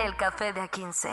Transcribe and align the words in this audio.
El 0.00 0.16
Café 0.16 0.52
de 0.52 0.60
A15. 0.60 1.08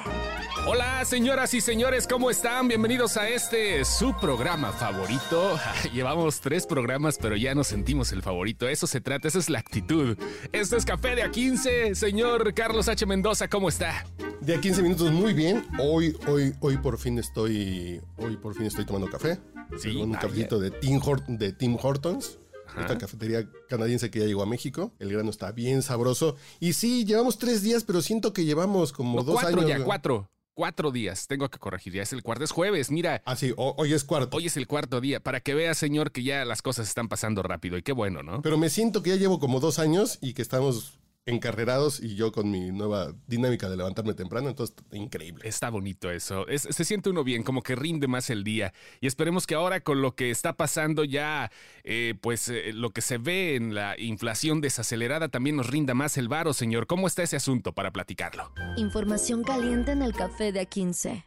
Hola, 0.68 1.04
señoras 1.06 1.54
y 1.54 1.62
señores, 1.62 2.08
¿cómo 2.08 2.30
están? 2.30 2.68
Bienvenidos 2.68 3.18
a 3.18 3.28
este 3.28 3.84
su 3.86 4.14
programa 4.20 4.72
favorito. 4.72 5.60
Llevamos 5.94 6.40
tres 6.42 6.66
programas, 6.66 7.18
pero 7.22 7.36
ya 7.36 7.56
nos 7.56 7.68
sentimos 7.68 8.12
el 8.12 8.22
favorito. 8.22 8.68
Eso 8.68 8.88
se 8.88 9.02
trata, 9.02 9.28
esa 9.28 9.40
es 9.40 9.50
la 9.50 9.60
actitud. 9.60 10.18
Esto 10.52 10.78
es 10.78 10.86
Café 10.86 11.16
de 11.16 11.26
A15. 11.30 11.94
Señor 11.96 12.54
Carlos 12.54 12.88
H. 12.88 13.06
Mendoza, 13.06 13.48
¿cómo 13.48 13.70
está? 13.70 14.06
De 14.42 14.56
a 14.56 14.62
15 14.62 14.82
minutos, 14.84 15.12
muy 15.12 15.34
bien. 15.34 15.66
Hoy, 15.80 16.16
hoy, 16.28 16.54
hoy 16.60 16.78
por 16.78 16.98
fin 16.98 17.18
estoy, 17.20 18.02
hoy 18.18 18.38
por 18.38 18.56
fin 18.56 18.66
estoy 18.66 18.86
tomando 18.86 19.10
café. 19.10 19.40
Sí, 19.78 19.96
un 19.98 20.14
cafecito 20.14 20.60
de 20.60 20.72
Tim, 20.72 21.00
Hort- 21.00 21.26
de 21.28 21.54
Tim 21.54 21.78
Hortons. 21.82 22.40
Esta 22.78 22.98
cafetería 22.98 23.48
canadiense 23.70 24.10
que 24.12 24.20
ya 24.20 24.26
llegó 24.26 24.42
a 24.44 24.46
México. 24.46 24.94
El 25.00 25.12
grano 25.12 25.30
está 25.30 25.52
bien 25.52 25.82
sabroso. 25.82 26.36
Y 26.60 26.74
sí, 26.74 27.06
llevamos 27.06 27.38
tres 27.38 27.62
días, 27.64 27.84
pero 27.84 28.02
siento 28.02 28.34
que 28.34 28.46
llevamos 28.46 28.92
como 28.92 29.18
No, 29.18 29.24
dos 29.24 29.42
cuatro 29.42 29.62
años. 29.62 29.70
ya, 29.80 29.84
cuatro. 29.84 30.30
Cuatro 30.54 30.92
días. 30.92 31.28
Tengo 31.28 31.50
que 31.50 31.58
corregir. 31.58 31.94
Ya 31.94 32.02
es 32.04 32.12
el 32.12 32.22
cuarto. 32.22 32.44
Es 32.44 32.52
jueves. 32.52 32.92
Mira, 32.92 33.22
Ah, 33.26 33.38
sí, 33.38 33.54
ho- 33.56 33.76
hoy 33.78 33.94
es 33.94 34.04
cuarto. 34.04 34.36
hoy 34.36 34.48
es 34.48 34.58
el 34.58 34.68
cuarto 34.68 35.00
día. 35.00 35.22
Para 35.22 35.40
que 35.40 35.54
vea, 35.54 35.74
señor, 35.74 36.12
que 36.12 36.22
ya 36.22 36.44
las 36.44 36.62
cosas 36.62 36.88
están 36.90 37.08
pasando 37.08 37.42
rápido. 37.44 37.78
Y 37.78 37.82
qué 37.82 37.94
bueno, 37.94 38.24
¿no? 38.24 38.42
Pero 38.42 38.58
me 38.58 38.70
siento 38.70 39.02
que 39.02 39.12
ya 39.12 39.16
llevo 39.16 39.40
como 39.40 39.62
dos 39.62 39.80
años 39.80 40.18
y 40.22 40.34
que 40.34 40.42
estamos 40.42 40.99
encarrerados 41.30 42.00
y 42.00 42.16
yo 42.16 42.32
con 42.32 42.50
mi 42.52 42.72
nueva 42.72 43.14
dinámica 43.28 43.70
de 43.70 43.78
levantarme 43.78 44.14
temprano. 44.14 44.50
Entonces, 44.50 44.76
increíble. 44.92 45.48
Está 45.48 45.70
bonito 45.70 46.12
eso. 46.12 46.48
Es- 46.48 46.64
se 46.70 46.84
siente 46.84 47.10
uno 47.10 47.24
bien, 47.24 47.44
como 47.44 47.62
que 47.62 47.76
rinde 47.76 48.08
más 48.08 48.30
el 48.30 48.44
día. 48.44 48.74
Y 49.02 49.08
esperemos 49.08 49.48
que 49.48 49.56
ahora 49.56 49.80
con 49.82 50.02
lo 50.02 50.16
que 50.16 50.32
está 50.32 50.54
pasando 50.54 51.04
ya, 51.04 51.52
eh, 51.84 52.16
pues 52.22 52.50
eh, 52.50 52.72
lo 52.74 52.92
que 52.92 53.02
se 53.02 53.18
ve 53.18 53.56
en 53.56 53.74
la 53.76 53.98
inflación 54.00 54.62
desacelerada 54.62 55.30
también 55.30 55.56
nos 55.56 55.68
rinda 55.68 55.94
más 55.94 56.18
el 56.18 56.28
varo, 56.28 56.54
señor. 56.54 56.88
¿Cómo 56.88 57.08
está 57.08 57.24
ese 57.24 57.36
asunto 57.36 57.74
para 57.74 57.92
platicarlo? 57.92 58.52
Información 58.78 59.44
caliente 59.44 59.92
en 59.92 60.02
el 60.02 60.14
Café 60.14 60.52
de 60.52 60.68
A15. 60.68 61.26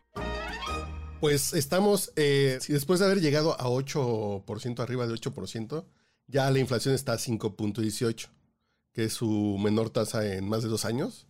Pues 1.20 1.52
estamos, 1.52 2.12
eh, 2.16 2.58
si 2.60 2.72
después 2.72 2.98
de 2.98 3.06
haber 3.06 3.20
llegado 3.20 3.52
a 3.60 3.68
8%, 3.68 4.82
arriba 4.82 5.06
de 5.06 5.14
8%, 5.14 5.86
ya 6.27 6.50
la 6.50 6.58
inflación 6.58 6.94
está 6.94 7.12
a 7.12 7.18
5.18, 7.18 8.28
que 8.92 9.04
es 9.04 9.12
su 9.14 9.58
menor 9.58 9.90
tasa 9.90 10.34
en 10.34 10.48
más 10.48 10.62
de 10.62 10.68
dos 10.68 10.84
años, 10.84 11.26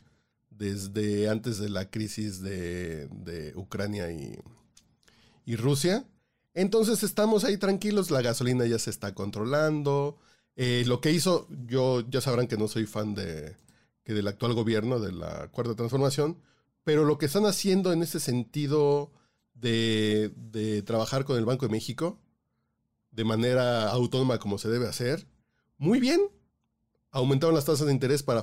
desde 0.51 1.29
antes 1.29 1.59
de 1.59 1.69
la 1.69 1.91
crisis 1.91 2.41
de, 2.41 3.09
de 3.09 3.53
Ucrania 3.57 4.11
y, 4.13 4.39
y 5.45 5.57
Rusia. 5.57 6.05
Entonces 6.55 7.03
estamos 7.03 7.45
ahí 7.45 7.57
tranquilos, 7.57 8.11
la 8.11 8.23
gasolina 8.23 8.67
ya 8.67 8.79
se 8.79 8.91
está 8.91 9.15
controlando. 9.15 10.19
Eh, 10.57 10.85
lo 10.87 11.01
que 11.01 11.13
hizo, 11.13 11.49
yo 11.67 12.03
ya 12.09 12.21
sabrán 12.21 12.47
que 12.47 12.59
no 12.59 12.69
soy 12.69 12.85
fan 12.87 13.15
de, 13.15 13.57
que 14.05 14.13
del 14.13 14.29
actual 14.29 14.53
gobierno, 14.53 15.01
de 15.01 15.13
la 15.13 15.49
cuarta 15.49 15.75
transformación, 15.75 16.39
pero 16.85 17.05
lo 17.05 17.17
que 17.17 17.27
están 17.27 17.47
haciendo 17.47 17.93
en 17.93 18.03
ese 18.03 18.21
sentido 18.21 19.13
de, 19.55 20.33
de 20.37 20.83
trabajar 20.83 21.25
con 21.25 21.39
el 21.39 21.45
Banco 21.45 21.67
de 21.67 21.73
México 21.73 22.19
de 23.13 23.25
manera 23.25 23.91
autónoma 23.91 24.39
como 24.39 24.59
se 24.59 24.69
debe 24.69 24.89
hacer, 24.89 25.27
muy 25.79 26.01
bien. 26.01 26.21
Aumentaron 27.13 27.55
las 27.55 27.67
tasas 27.67 27.87
de 27.87 27.93
interés 27.93 28.23
para 28.23 28.43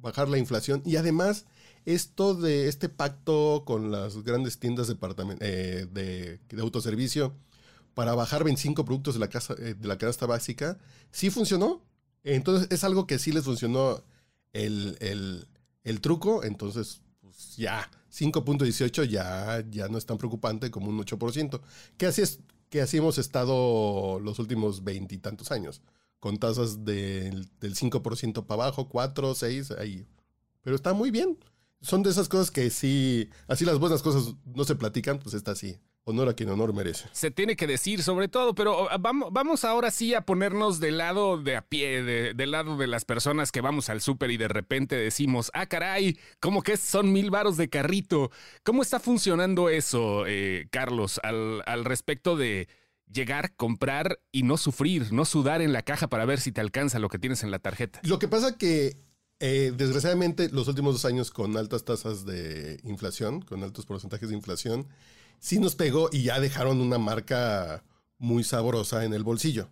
bajar 0.00 0.28
la 0.28 0.38
inflación 0.38 0.82
y 0.86 0.96
además 0.96 1.44
esto 1.84 2.34
de 2.34 2.68
este 2.68 2.88
pacto 2.88 3.62
con 3.66 3.90
las 3.92 4.22
grandes 4.24 4.58
tiendas 4.58 4.90
eh, 5.40 5.86
de, 5.92 6.40
de 6.48 6.62
autoservicio 6.62 7.34
para 7.94 8.14
bajar 8.14 8.44
25 8.44 8.84
productos 8.84 9.14
de 9.14 9.20
la, 9.20 9.28
casa, 9.28 9.54
eh, 9.58 9.74
de 9.78 9.88
la 9.88 9.98
canasta 9.98 10.26
básica, 10.26 10.78
sí 11.12 11.30
funcionó. 11.30 11.82
Entonces 12.24 12.68
es 12.70 12.84
algo 12.84 13.06
que 13.06 13.18
sí 13.18 13.32
les 13.32 13.44
funcionó 13.44 14.02
el, 14.52 14.96
el- 15.00 15.46
el 15.84 16.00
truco. 16.00 16.42
Entonces, 16.44 17.00
pues 17.20 17.56
ya, 17.56 17.90
5.18 18.10 19.04
ya, 19.04 19.64
ya 19.70 19.88
no 19.88 19.98
es 19.98 20.06
tan 20.06 20.18
preocupante 20.18 20.70
como 20.70 20.88
un 20.90 20.98
8%. 21.00 21.62
Que 21.96 22.06
así, 22.06 22.22
es, 22.22 22.40
que 22.70 22.80
así 22.82 22.98
hemos 22.98 23.18
estado 23.18 24.20
los 24.20 24.38
últimos 24.38 24.84
veintitantos 24.84 25.52
años. 25.52 25.82
Con 26.20 26.38
tasas 26.38 26.84
del, 26.84 27.48
del 27.60 27.74
5% 27.74 28.46
para 28.46 28.62
abajo, 28.64 28.88
4, 28.88 29.34
6, 29.34 29.70
ahí. 29.72 30.06
Pero 30.62 30.74
está 30.76 30.92
muy 30.92 31.10
bien. 31.10 31.38
Son 31.80 32.02
de 32.02 32.10
esas 32.10 32.28
cosas 32.28 32.50
que 32.50 32.70
sí, 32.70 33.28
así 33.46 33.64
las 33.64 33.78
buenas 33.78 34.02
cosas 34.02 34.34
no 34.44 34.64
se 34.64 34.74
platican, 34.76 35.18
pues 35.18 35.34
está 35.34 35.52
así. 35.52 35.76
Honor 36.08 36.28
a 36.28 36.34
quien 36.34 36.48
honor 36.50 36.72
merece. 36.72 37.08
Se 37.12 37.32
tiene 37.32 37.56
que 37.56 37.66
decir 37.66 38.00
sobre 38.02 38.28
todo, 38.28 38.54
pero 38.54 38.88
ah, 38.90 38.96
vamos, 38.96 39.28
vamos 39.32 39.64
ahora 39.64 39.90
sí 39.90 40.14
a 40.14 40.20
ponernos 40.20 40.78
del 40.78 40.98
lado 40.98 41.36
de 41.36 41.56
a 41.56 41.62
pie, 41.62 42.02
de- 42.02 42.32
del 42.32 42.52
lado 42.52 42.76
de 42.76 42.86
las 42.86 43.04
personas 43.04 43.50
que 43.50 43.60
vamos 43.60 43.90
al 43.90 44.00
súper 44.00 44.30
y 44.30 44.36
de 44.36 44.46
repente 44.48 44.94
decimos, 44.96 45.50
ah, 45.52 45.66
caray, 45.66 46.16
¿cómo 46.40 46.62
que 46.62 46.76
son 46.76 47.12
mil 47.12 47.30
varos 47.30 47.56
de 47.56 47.68
carrito? 47.68 48.30
¿Cómo 48.62 48.82
está 48.82 49.00
funcionando 49.00 49.68
eso, 49.68 50.24
eh, 50.28 50.68
Carlos, 50.70 51.18
al, 51.24 51.62
al 51.66 51.84
respecto 51.84 52.36
de 52.36 52.68
llegar, 53.12 53.54
comprar 53.56 54.20
y 54.32 54.42
no 54.42 54.56
sufrir, 54.56 55.12
no 55.12 55.24
sudar 55.24 55.62
en 55.62 55.72
la 55.72 55.82
caja 55.82 56.08
para 56.08 56.24
ver 56.24 56.40
si 56.40 56.52
te 56.52 56.60
alcanza 56.60 56.98
lo 56.98 57.08
que 57.08 57.18
tienes 57.18 57.42
en 57.42 57.50
la 57.50 57.58
tarjeta? 57.58 58.00
Lo 58.02 58.18
que 58.18 58.28
pasa 58.28 58.56
que, 58.58 58.96
eh, 59.40 59.72
desgraciadamente, 59.76 60.48
los 60.50 60.68
últimos 60.68 60.94
dos 60.94 61.04
años 61.04 61.30
con 61.30 61.56
altas 61.56 61.84
tasas 61.84 62.24
de 62.26 62.80
inflación, 62.84 63.42
con 63.42 63.62
altos 63.62 63.86
porcentajes 63.86 64.28
de 64.28 64.36
inflación, 64.36 64.86
sí 65.38 65.58
nos 65.58 65.74
pegó 65.74 66.08
y 66.12 66.24
ya 66.24 66.40
dejaron 66.40 66.80
una 66.80 66.98
marca 66.98 67.82
muy 68.18 68.44
sabrosa 68.44 69.04
en 69.04 69.12
el 69.14 69.24
bolsillo. 69.24 69.68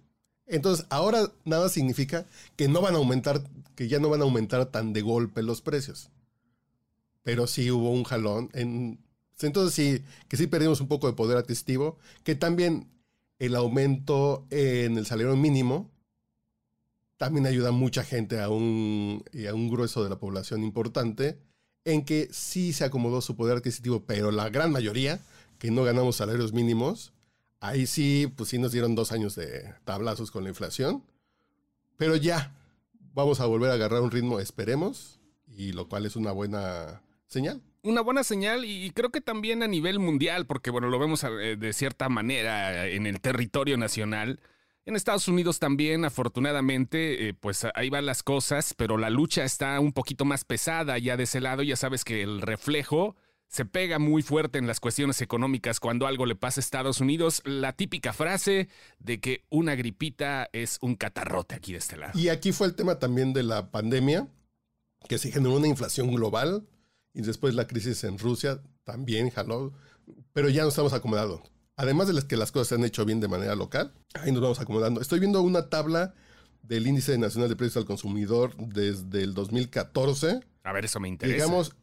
Entonces, 0.46 0.86
ahora 0.90 1.32
nada 1.44 1.68
significa 1.68 2.26
que 2.56 2.68
no 2.68 2.82
van 2.82 2.94
a 2.94 2.98
aumentar, 2.98 3.42
que 3.74 3.88
ya 3.88 3.98
no 3.98 4.10
van 4.10 4.20
a 4.20 4.24
aumentar 4.24 4.66
tan 4.66 4.92
de 4.92 5.00
golpe 5.00 5.42
los 5.42 5.62
precios. 5.62 6.10
Pero 7.22 7.46
sí 7.46 7.70
hubo 7.70 7.90
un 7.90 8.04
jalón. 8.04 8.50
En, 8.52 8.98
entonces 9.40 9.74
sí, 9.74 10.04
que 10.28 10.36
sí 10.36 10.46
perdimos 10.46 10.80
un 10.80 10.88
poco 10.88 11.06
de 11.06 11.14
poder 11.14 11.38
adquisitivo, 11.38 11.98
que 12.22 12.34
también 12.34 12.88
el 13.38 13.56
aumento 13.56 14.46
en 14.50 14.96
el 14.96 15.06
salario 15.06 15.36
mínimo 15.36 15.90
también 17.16 17.46
ayuda 17.46 17.68
a 17.68 17.72
mucha 17.72 18.04
gente, 18.04 18.40
a 18.40 18.48
un, 18.48 19.24
y 19.32 19.46
a 19.46 19.54
un 19.54 19.68
grueso 19.70 20.02
de 20.02 20.10
la 20.10 20.18
población 20.18 20.62
importante, 20.62 21.38
en 21.84 22.04
que 22.04 22.28
sí 22.32 22.72
se 22.72 22.84
acomodó 22.84 23.20
su 23.20 23.36
poder 23.36 23.58
adquisitivo, 23.58 24.04
pero 24.04 24.30
la 24.30 24.48
gran 24.48 24.72
mayoría, 24.72 25.20
que 25.58 25.70
no 25.70 25.84
ganamos 25.84 26.16
salarios 26.16 26.52
mínimos, 26.52 27.12
ahí 27.60 27.86
sí, 27.86 28.32
pues 28.36 28.50
sí 28.50 28.58
nos 28.58 28.72
dieron 28.72 28.94
dos 28.94 29.12
años 29.12 29.34
de 29.36 29.74
tablazos 29.84 30.30
con 30.30 30.42
la 30.44 30.50
inflación, 30.50 31.04
pero 31.96 32.16
ya, 32.16 32.54
vamos 33.14 33.40
a 33.40 33.46
volver 33.46 33.70
a 33.70 33.74
agarrar 33.74 34.02
un 34.02 34.10
ritmo, 34.10 34.40
esperemos, 34.40 35.20
y 35.46 35.72
lo 35.72 35.88
cual 35.88 36.06
es 36.06 36.16
una 36.16 36.32
buena 36.32 37.02
señal. 37.26 37.62
Una 37.84 38.00
buena 38.00 38.24
señal 38.24 38.64
y 38.64 38.90
creo 38.92 39.10
que 39.10 39.20
también 39.20 39.62
a 39.62 39.68
nivel 39.68 39.98
mundial, 39.98 40.46
porque 40.46 40.70
bueno, 40.70 40.88
lo 40.88 40.98
vemos 40.98 41.22
eh, 41.22 41.56
de 41.58 41.72
cierta 41.74 42.08
manera 42.08 42.88
en 42.88 43.06
el 43.06 43.20
territorio 43.20 43.76
nacional. 43.76 44.40
En 44.86 44.96
Estados 44.96 45.28
Unidos 45.28 45.58
también, 45.58 46.06
afortunadamente, 46.06 47.28
eh, 47.28 47.34
pues 47.34 47.66
ahí 47.74 47.90
van 47.90 48.06
las 48.06 48.22
cosas, 48.22 48.72
pero 48.74 48.96
la 48.96 49.10
lucha 49.10 49.44
está 49.44 49.78
un 49.80 49.92
poquito 49.92 50.24
más 50.24 50.46
pesada 50.46 50.96
ya 50.96 51.18
de 51.18 51.24
ese 51.24 51.42
lado. 51.42 51.62
Ya 51.62 51.76
sabes 51.76 52.04
que 52.04 52.22
el 52.22 52.40
reflejo 52.40 53.16
se 53.48 53.66
pega 53.66 53.98
muy 53.98 54.22
fuerte 54.22 54.58
en 54.58 54.66
las 54.66 54.80
cuestiones 54.80 55.20
económicas 55.20 55.78
cuando 55.78 56.06
algo 56.06 56.24
le 56.24 56.36
pasa 56.36 56.60
a 56.60 56.62
Estados 56.62 57.02
Unidos. 57.02 57.42
La 57.44 57.74
típica 57.74 58.14
frase 58.14 58.68
de 58.98 59.20
que 59.20 59.44
una 59.50 59.74
gripita 59.74 60.48
es 60.54 60.78
un 60.80 60.96
catarrote 60.96 61.54
aquí 61.54 61.72
de 61.72 61.78
este 61.78 61.98
lado. 61.98 62.18
Y 62.18 62.30
aquí 62.30 62.52
fue 62.52 62.66
el 62.66 62.74
tema 62.74 62.98
también 62.98 63.34
de 63.34 63.42
la 63.42 63.70
pandemia, 63.70 64.26
que 65.06 65.18
se 65.18 65.30
generó 65.30 65.56
una 65.56 65.68
inflación 65.68 66.10
global 66.14 66.66
y 67.14 67.22
después 67.22 67.54
la 67.54 67.66
crisis 67.66 68.04
en 68.04 68.18
Rusia 68.18 68.60
también 68.82 69.30
jaló, 69.30 69.72
pero 70.32 70.48
ya 70.50 70.64
nos 70.64 70.74
estamos 70.74 70.92
acomodando. 70.92 71.42
Además 71.76 72.08
de 72.08 72.12
las 72.12 72.24
que 72.24 72.36
las 72.36 72.52
cosas 72.52 72.68
se 72.68 72.74
han 72.74 72.84
hecho 72.84 73.04
bien 73.04 73.20
de 73.20 73.28
manera 73.28 73.54
local, 73.54 73.94
ahí 74.14 74.32
nos 74.32 74.42
vamos 74.42 74.60
acomodando. 74.60 75.00
Estoy 75.00 75.20
viendo 75.20 75.40
una 75.40 75.70
tabla 75.70 76.14
del 76.62 76.86
Índice 76.86 77.16
Nacional 77.16 77.48
de 77.48 77.56
Precios 77.56 77.76
al 77.76 77.86
Consumidor 77.86 78.56
desde 78.56 79.22
el 79.22 79.34
2014. 79.34 80.40
A 80.64 80.72
ver, 80.72 80.84
eso 80.84 81.00
me 81.00 81.08
interesa. 81.08 81.36
Digamos, 81.36 81.76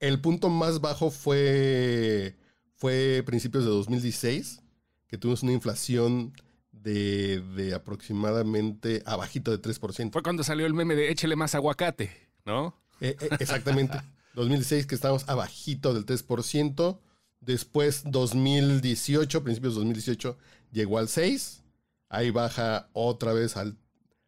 el 0.00 0.20
punto 0.20 0.48
más 0.48 0.80
bajo 0.80 1.10
fue, 1.10 2.36
fue 2.74 3.22
principios 3.26 3.64
de 3.64 3.70
2016, 3.70 4.62
que 5.06 5.18
tuvimos 5.18 5.42
una 5.42 5.52
inflación 5.52 6.32
de, 6.70 7.40
de 7.54 7.74
aproximadamente 7.74 9.02
abajito 9.06 9.50
de 9.50 9.60
3%. 9.60 10.12
Fue 10.12 10.22
cuando 10.22 10.44
salió 10.44 10.66
el 10.66 10.74
meme 10.74 10.94
de 10.94 11.10
échele 11.10 11.36
más 11.36 11.54
aguacate, 11.54 12.10
¿no? 12.44 12.74
Eh, 13.00 13.16
eh, 13.20 13.28
exactamente. 13.38 13.98
2016 14.34 14.86
que 14.86 14.94
estábamos 14.94 15.28
abajito 15.28 15.94
del 15.94 16.06
3%. 16.06 16.98
Después 17.40 18.02
2018, 18.06 19.42
principios 19.42 19.74
de 19.74 19.80
2018, 19.80 20.38
llegó 20.70 20.98
al 20.98 21.08
6. 21.08 21.64
Ahí 22.08 22.30
baja 22.30 22.88
otra 22.92 23.32
vez 23.32 23.56
al, 23.56 23.76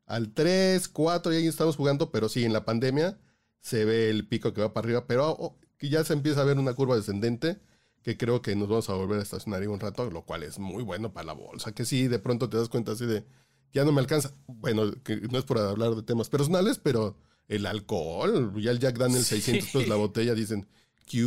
al 0.07 0.33
3, 0.33 0.89
4 0.89 1.33
y 1.33 1.37
ahí 1.37 1.47
estamos 1.47 1.77
jugando. 1.77 2.11
Pero 2.11 2.29
sí, 2.29 2.45
en 2.45 2.53
la 2.53 2.65
pandemia 2.65 3.19
se 3.61 3.85
ve 3.85 4.11
el 4.11 4.27
pico 4.27 4.53
que 4.53 4.61
va 4.61 4.73
para 4.73 4.87
arriba. 4.87 5.07
Pero 5.07 5.31
oh, 5.31 5.59
que 5.79 5.89
ya 5.89 6.05
se 6.05 6.13
empieza 6.13 6.41
a 6.41 6.45
ver 6.45 6.59
una 6.59 6.75
curva 6.75 6.97
descendente 6.97 7.61
que 8.03 8.19
creo 8.19 8.43
que 8.43 8.55
nos 8.55 8.69
vamos 8.69 8.91
a 8.91 8.95
volver 8.95 9.19
a 9.19 9.23
estacionar 9.23 9.63
ahí 9.63 9.67
un 9.67 9.81
rato, 9.81 10.11
lo 10.11 10.23
cual 10.27 10.43
es 10.43 10.59
muy 10.59 10.83
bueno 10.83 11.13
para 11.13 11.27
la 11.27 11.33
bolsa. 11.33 11.73
Que 11.73 11.87
sí, 11.87 12.07
de 12.07 12.19
pronto 12.19 12.51
te 12.51 12.59
das 12.59 12.69
cuenta 12.69 12.93
así 12.93 13.07
de, 13.07 13.25
ya 13.73 13.85
no 13.85 13.93
me 13.93 14.01
alcanza. 14.01 14.35
Bueno, 14.47 14.85
no 15.31 15.39
es 15.39 15.45
por 15.45 15.59
hablar 15.59 15.95
de 15.95 16.03
temas 16.03 16.29
personales, 16.29 16.79
pero 16.79 17.17
el 17.49 17.67
alcohol, 17.67 18.53
ya 18.61 18.71
el 18.71 18.79
Jack 18.79 18.99
Daniel 18.99 19.25
600 19.25 19.69
pesos 19.71 19.89
la 19.89 19.97
botella, 19.97 20.35
dicen, 20.35 20.67
¿qué 21.07 21.23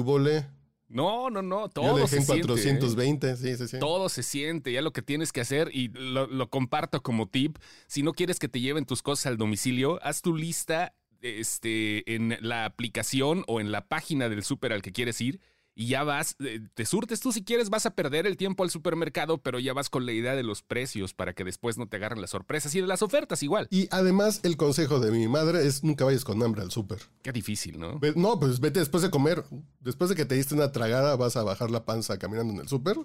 No, 0.90 1.30
no, 1.30 1.42
no, 1.42 1.70
todo 1.70 1.86
Yo 1.86 1.98
le 2.00 2.08
se 2.08 2.18
en 2.18 2.26
siente, 2.26 2.48
420, 2.48 3.30
¿eh? 3.30 3.38
sí, 3.38 3.58
sí, 3.58 3.68
sí. 3.68 3.80
Todo 3.80 4.10
se 4.10 4.24
siente, 4.24 4.72
ya 4.72 4.82
lo 4.82 4.94
que 4.94 5.02
tienes 5.02 5.32
que 5.32 5.42
hacer, 5.42 5.70
y 5.74 5.90
lo, 5.90 6.28
lo 6.28 6.50
comparto 6.50 7.02
como 7.02 7.28
tip, 7.28 7.58
si 7.88 8.04
no 8.04 8.14
quieres 8.14 8.40
que 8.40 8.48
te 8.50 8.60
lleven 8.60 8.86
tus 8.86 9.02
cosas 9.02 9.28
al 9.28 9.38
domicilio, 9.38 10.00
haz 10.04 10.22
tu 10.22 10.36
lista 10.36 10.94
este, 11.22 12.16
en 12.16 12.38
la 12.42 12.66
aplicación 12.66 13.44
o 13.48 13.60
en 13.60 13.72
la 13.72 13.88
página 13.88 14.30
del 14.30 14.44
súper 14.44 14.74
al 14.74 14.82
que 14.82 14.92
quieres 14.92 15.20
ir 15.22 15.40
y 15.80 15.90
ya 15.90 16.04
vas, 16.04 16.36
eh, 16.40 16.60
te 16.74 16.88
surtes 16.88 17.20
tú 17.20 17.32
si 17.32 17.44
quieres, 17.44 17.70
vas 17.70 17.86
a 17.86 17.92
perder 17.94 18.26
el 18.26 18.36
tiempo 18.36 18.64
al 18.64 18.72
supermercado, 18.72 19.38
pero 19.38 19.60
ya 19.60 19.74
vas 19.74 19.92
con 19.92 20.08
la 20.08 20.12
idea 20.12 20.36
de 20.36 20.42
los 20.42 20.64
precios 20.64 21.14
para 21.14 21.34
que 21.34 21.44
después 21.44 21.78
no 21.78 21.88
te 21.88 21.98
agarren 21.98 22.20
las 22.20 22.32
sorpresas 22.32 22.74
y 22.74 22.82
de 22.82 22.88
las 22.88 23.04
ofertas 23.04 23.44
igual. 23.44 23.68
Y 23.70 23.88
además, 23.92 24.40
el 24.42 24.58
consejo 24.58 25.00
de 25.00 25.12
mi 25.12 25.28
madre 25.28 25.68
es 25.68 25.84
nunca 25.84 26.04
vayas 26.04 26.24
con 26.26 26.42
hambre 26.42 26.64
al 26.64 26.72
súper. 26.72 26.98
Qué 27.22 27.32
difícil, 27.32 27.78
¿no? 27.80 28.00
No, 28.16 28.40
pues 28.40 28.60
vete 28.60 28.80
después 28.80 29.04
de 29.04 29.12
comer. 29.12 29.44
Después 29.80 30.10
de 30.10 30.16
que 30.16 30.26
te 30.26 30.34
diste 30.34 30.56
una 30.56 30.72
tragada, 30.72 31.16
vas 31.16 31.36
a 31.38 31.44
bajar 31.44 31.70
la 31.70 31.86
panza 31.86 32.18
caminando 32.18 32.54
en 32.54 32.60
el 32.62 32.68
súper. 32.68 32.98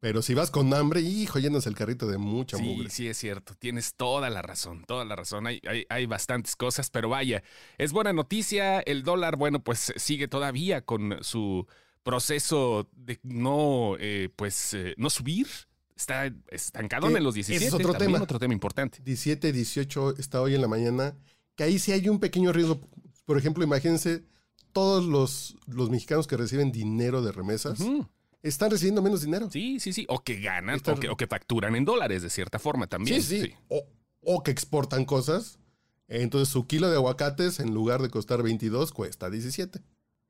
Pero 0.00 0.20
si 0.20 0.34
vas 0.34 0.50
con 0.50 0.74
hambre, 0.74 1.00
hijo, 1.00 1.38
llenas 1.38 1.68
el 1.68 1.76
carrito 1.76 2.08
de 2.08 2.18
mucha 2.18 2.56
Sí, 2.56 2.62
mugre. 2.64 2.90
sí, 2.90 3.06
es 3.06 3.16
cierto. 3.16 3.54
Tienes 3.56 3.94
toda 3.94 4.28
la 4.30 4.42
razón, 4.42 4.82
toda 4.88 5.04
la 5.04 5.14
razón. 5.14 5.46
Hay, 5.46 5.60
hay, 5.68 5.84
hay 5.88 6.06
bastantes 6.06 6.56
cosas, 6.56 6.90
pero 6.90 7.08
vaya, 7.08 7.44
es 7.78 7.92
buena 7.92 8.12
noticia. 8.12 8.80
El 8.80 9.04
dólar, 9.04 9.36
bueno, 9.36 9.62
pues 9.62 9.92
sigue 9.94 10.26
todavía 10.26 10.80
con 10.84 11.18
su 11.22 11.68
proceso 12.02 12.88
de 12.96 13.18
no, 13.22 13.96
eh, 13.98 14.28
pues, 14.34 14.74
eh, 14.74 14.94
no 14.96 15.10
subir. 15.10 15.46
Está 15.96 16.32
estancado 16.50 17.14
en 17.14 17.22
los 17.22 17.36
ese 17.36 17.52
17. 17.52 17.66
es 17.66 17.74
otro 17.74 17.94
tema. 17.94 18.20
otro 18.20 18.38
tema 18.38 18.54
importante. 18.54 18.98
17, 19.04 19.52
18 19.52 20.16
está 20.18 20.40
hoy 20.40 20.54
en 20.54 20.60
la 20.60 20.68
mañana. 20.68 21.16
Que 21.54 21.64
ahí 21.64 21.78
sí 21.78 21.92
hay 21.92 22.08
un 22.08 22.18
pequeño 22.18 22.52
riesgo. 22.52 22.80
Por 23.24 23.38
ejemplo, 23.38 23.62
imagínense 23.62 24.24
todos 24.72 25.04
los, 25.04 25.56
los 25.66 25.90
mexicanos 25.90 26.26
que 26.26 26.36
reciben 26.36 26.72
dinero 26.72 27.22
de 27.22 27.30
remesas. 27.30 27.78
Están 28.42 28.70
recibiendo 28.70 29.02
menos 29.02 29.22
dinero. 29.22 29.48
Sí, 29.50 29.78
sí, 29.78 29.92
sí. 29.92 30.04
O 30.08 30.24
que 30.24 30.40
ganan, 30.40 30.80
o 30.84 30.98
que, 30.98 31.08
o 31.08 31.16
que 31.16 31.26
facturan 31.28 31.76
en 31.76 31.84
dólares 31.84 32.22
de 32.22 32.30
cierta 32.30 32.58
forma 32.58 32.88
también. 32.88 33.22
Sí, 33.22 33.42
sí. 33.42 33.54
O, 33.68 33.86
o 34.22 34.42
que 34.42 34.50
exportan 34.50 35.04
cosas. 35.04 35.60
Entonces 36.08 36.48
su 36.48 36.66
kilo 36.66 36.90
de 36.90 36.96
aguacates, 36.96 37.60
en 37.60 37.72
lugar 37.72 38.02
de 38.02 38.10
costar 38.10 38.42
22, 38.42 38.92
cuesta 38.92 39.30
17. 39.30 39.80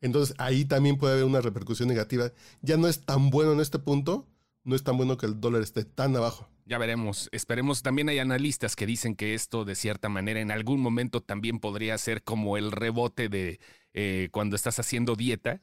Entonces 0.02 0.34
ahí 0.38 0.64
también 0.66 0.98
puede 0.98 1.14
haber 1.14 1.24
una 1.24 1.40
repercusión 1.40 1.88
negativa. 1.88 2.30
Ya 2.60 2.76
no 2.76 2.88
es 2.88 3.00
tan 3.00 3.30
bueno 3.30 3.52
en 3.52 3.60
este 3.60 3.78
punto. 3.78 4.26
No 4.64 4.76
es 4.76 4.84
tan 4.84 4.96
bueno 4.96 5.16
que 5.16 5.26
el 5.26 5.40
dólar 5.40 5.62
esté 5.62 5.84
tan 5.84 6.14
abajo. 6.14 6.48
Ya 6.66 6.78
veremos, 6.78 7.28
esperemos. 7.32 7.82
También 7.82 8.08
hay 8.08 8.18
analistas 8.18 8.76
que 8.76 8.86
dicen 8.86 9.16
que 9.16 9.34
esto 9.34 9.64
de 9.64 9.74
cierta 9.74 10.08
manera 10.08 10.40
en 10.40 10.50
algún 10.50 10.80
momento 10.80 11.20
también 11.20 11.58
podría 11.58 11.98
ser 11.98 12.22
como 12.22 12.56
el 12.56 12.70
rebote 12.70 13.28
de 13.28 13.58
eh, 13.94 14.28
cuando 14.30 14.54
estás 14.56 14.78
haciendo 14.78 15.16
dieta. 15.16 15.60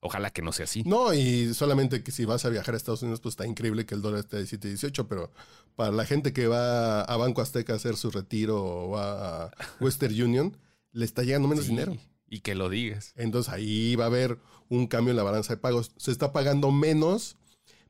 Ojalá 0.00 0.30
que 0.30 0.42
no 0.42 0.50
sea 0.52 0.64
así. 0.64 0.82
No, 0.84 1.14
y 1.14 1.54
solamente 1.54 2.02
que 2.02 2.10
si 2.10 2.24
vas 2.24 2.44
a 2.44 2.48
viajar 2.48 2.74
a 2.74 2.76
Estados 2.76 3.02
Unidos, 3.02 3.20
pues 3.20 3.34
está 3.34 3.46
increíble 3.46 3.86
que 3.86 3.94
el 3.94 4.02
dólar 4.02 4.20
esté 4.20 4.36
a 4.36 4.38
17, 4.40 4.68
18, 4.68 5.06
pero 5.06 5.30
para 5.76 5.92
la 5.92 6.04
gente 6.04 6.32
que 6.32 6.48
va 6.48 7.02
a 7.02 7.16
Banco 7.16 7.40
Azteca 7.40 7.74
a 7.74 7.76
hacer 7.76 7.96
su 7.96 8.10
retiro 8.10 8.64
o 8.64 8.90
va 8.90 9.44
a 9.44 9.50
Western 9.80 10.20
Union, 10.20 10.56
le 10.90 11.04
está 11.04 11.22
llegando 11.22 11.46
menos 11.46 11.66
Sí, 11.66 11.70
dinero. 11.70 11.96
Y 12.32 12.40
que 12.40 12.54
lo 12.54 12.70
digas. 12.70 13.12
Entonces 13.16 13.52
ahí 13.52 13.94
va 13.94 14.04
a 14.04 14.06
haber 14.06 14.38
un 14.70 14.86
cambio 14.86 15.10
en 15.10 15.18
la 15.18 15.22
balanza 15.22 15.52
de 15.52 15.60
pagos. 15.60 15.92
Se 15.98 16.10
está 16.10 16.32
pagando 16.32 16.72
menos 16.72 17.36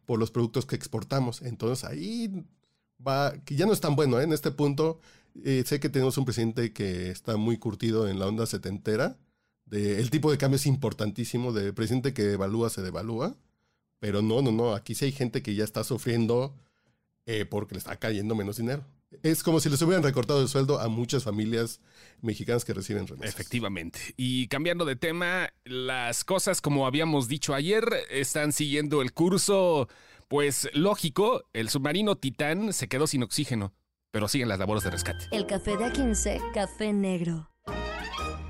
por 0.05 0.19
los 0.19 0.33
productos 0.33 0.67
que 0.67 0.75
exportamos. 0.75 1.43
Entonces 1.43 1.89
ahí 1.89 2.45
va, 3.07 3.35
que 3.45 3.55
ya 3.55 3.67
no 3.67 3.73
es 3.73 3.81
tan 3.81 3.95
bueno, 3.95 4.19
¿eh? 4.19 4.25
En 4.25 4.33
este 4.33 4.51
punto, 4.51 4.99
eh, 5.45 5.63
sé 5.65 5.79
que 5.79 5.89
tenemos 5.89 6.19
un 6.19 6.25
presidente 6.25 6.73
que 6.73 7.11
está 7.11 7.37
muy 7.37 7.57
curtido 7.57 8.09
en 8.09 8.19
la 8.19 8.27
onda 8.27 8.45
setentera. 8.47 9.17
De, 9.65 10.01
el 10.01 10.11
tipo 10.11 10.29
de 10.33 10.39
cambio 10.39 10.57
es 10.57 10.67
importantísimo. 10.67 11.53
De 11.53 11.73
presidente 11.73 12.13
que 12.13 12.33
evalúa, 12.33 12.69
se 12.69 12.83
devalúa. 12.83 13.37
Pero 14.01 14.23
no, 14.23 14.43
no, 14.43 14.51
no. 14.51 14.75
Aquí 14.75 14.97
sí 14.97 15.05
hay 15.05 15.13
gente 15.13 15.41
que 15.41 15.55
ya 15.55 15.63
está 15.63 15.85
sufriendo 15.85 16.53
eh, 17.27 17.45
porque 17.45 17.77
le 17.77 17.79
está 17.79 17.95
cayendo 17.95 18.35
menos 18.35 18.57
dinero. 18.57 18.85
Es 19.23 19.43
como 19.43 19.61
si 19.61 19.69
les 19.69 19.81
hubieran 19.83 20.03
recortado 20.03 20.41
el 20.41 20.49
sueldo 20.49 20.81
a 20.81 20.89
muchas 20.89 21.25
familias 21.25 21.81
mexicanas 22.21 22.65
que 22.65 22.75
reciben 22.75 23.07
remesas. 23.07 23.35
Efectivamente. 23.35 23.99
Y 24.17 24.49
cambiando 24.49 24.85
de 24.85 24.97
tema, 24.97 25.53
las 25.65 26.25
cosas, 26.25 26.61
como 26.61 26.87
habíamos 26.87 27.29
dicho 27.29 27.55
ayer, 27.55 27.85
están 28.11 28.53
siguiendo 28.53 29.03
el 29.03 29.13
curso, 29.13 29.89
pues 30.29 30.69
lógico, 30.73 31.45
el 31.53 31.69
submarino 31.69 32.17
Titán 32.17 32.73
se 32.73 32.89
quedó 32.89 33.07
sin 33.07 33.23
oxígeno, 33.23 33.75
pero 34.11 34.29
siguen 34.29 34.49
las 34.49 34.59
labores 34.59 34.85
de 34.85 34.91
rescate. 34.91 35.27
El 35.31 35.47
café 35.47 35.77
de 35.77 35.85
A15, 35.87 36.53
café 36.53 36.93
negro. 36.93 37.51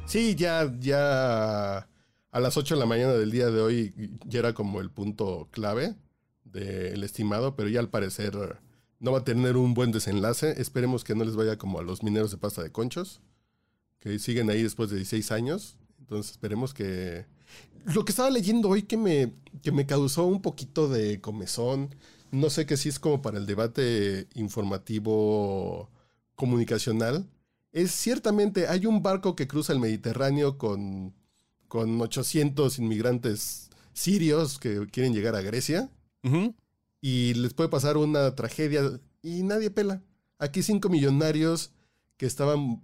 Sí, 0.06 0.34
ya, 0.34 0.72
ya 0.78 1.88
a 2.30 2.40
las 2.40 2.56
8 2.56 2.74
de 2.74 2.80
la 2.80 2.86
mañana 2.86 3.12
del 3.12 3.30
día 3.30 3.50
de 3.50 3.60
hoy 3.60 3.94
ya 4.26 4.40
era 4.40 4.52
como 4.52 4.80
el 4.80 4.90
punto 4.90 5.48
clave 5.50 5.94
del 6.44 7.02
estimado, 7.04 7.56
pero 7.56 7.68
ya 7.68 7.80
al 7.80 7.88
parecer 7.88 8.58
no 9.02 9.10
va 9.10 9.18
a 9.18 9.24
tener 9.24 9.56
un 9.56 9.74
buen 9.74 9.90
desenlace. 9.90 10.54
Esperemos 10.62 11.02
que 11.02 11.16
no 11.16 11.24
les 11.24 11.34
vaya 11.34 11.58
como 11.58 11.80
a 11.80 11.82
los 11.82 12.04
mineros 12.04 12.30
de 12.30 12.38
pasta 12.38 12.62
de 12.62 12.70
conchos, 12.70 13.20
que 13.98 14.18
siguen 14.20 14.48
ahí 14.48 14.62
después 14.62 14.90
de 14.90 14.96
16 14.96 15.32
años. 15.32 15.76
Entonces 15.98 16.30
esperemos 16.32 16.72
que... 16.72 17.26
Lo 17.84 18.04
que 18.04 18.12
estaba 18.12 18.30
leyendo 18.30 18.68
hoy 18.68 18.84
que 18.84 18.96
me, 18.96 19.32
que 19.60 19.72
me 19.72 19.86
causó 19.86 20.24
un 20.24 20.40
poquito 20.40 20.88
de 20.88 21.20
comezón, 21.20 21.92
no 22.30 22.48
sé 22.48 22.64
que 22.64 22.76
si 22.76 22.88
es 22.88 23.00
como 23.00 23.20
para 23.22 23.38
el 23.38 23.46
debate 23.46 24.28
informativo 24.34 25.90
comunicacional, 26.36 27.28
es 27.72 27.90
ciertamente, 27.90 28.68
hay 28.68 28.86
un 28.86 29.02
barco 29.02 29.34
que 29.34 29.48
cruza 29.48 29.72
el 29.72 29.80
Mediterráneo 29.80 30.58
con, 30.58 31.12
con 31.66 32.00
800 32.00 32.78
inmigrantes 32.78 33.68
sirios 33.94 34.60
que 34.60 34.86
quieren 34.86 35.12
llegar 35.12 35.34
a 35.34 35.42
Grecia 35.42 35.90
Ujú. 36.22 36.54
Y 37.02 37.34
les 37.34 37.52
puede 37.52 37.68
pasar 37.68 37.98
una 37.98 38.34
tragedia 38.36 39.00
y 39.22 39.42
nadie 39.42 39.70
pela. 39.70 40.02
Aquí 40.38 40.62
cinco 40.62 40.88
millonarios 40.88 41.72
que 42.16 42.26
estaban 42.26 42.80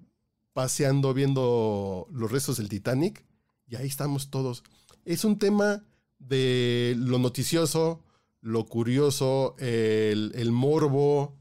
paseando 0.52 1.14
viendo 1.14 2.08
los 2.10 2.30
restos 2.30 2.56
del 2.56 2.68
Titanic 2.68 3.24
y 3.68 3.76
ahí 3.76 3.86
estamos 3.86 4.28
todos. 4.28 4.64
Es 5.04 5.24
un 5.24 5.38
tema 5.38 5.84
de 6.18 6.96
lo 6.98 7.20
noticioso, 7.20 8.02
lo 8.40 8.66
curioso, 8.66 9.54
el, 9.58 10.50
morbo, 10.50 11.36